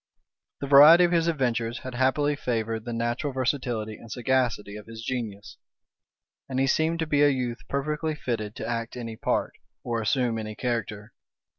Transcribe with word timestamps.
The 0.61 0.67
variety 0.67 1.03
of 1.03 1.11
his 1.11 1.27
adventures 1.27 1.81
had 1.83 1.93
happily 1.93 2.35
favored 2.35 2.85
the 2.85 2.91
natural 2.91 3.33
versatility 3.33 3.93
and 3.97 4.11
sagacity 4.11 4.75
of 4.75 4.87
his 4.87 5.03
genius; 5.03 5.57
and 6.49 6.59
he 6.59 6.65
seemed 6.65 6.97
to 6.97 7.05
be 7.05 7.21
a 7.21 7.29
youth 7.29 7.59
perfectly 7.69 8.15
fitted 8.15 8.55
to 8.55 8.67
act 8.67 8.97
any 8.97 9.15
part, 9.15 9.53
or 9.83 10.01
assume 10.01 10.39
any 10.39 10.55
character. 10.55 11.13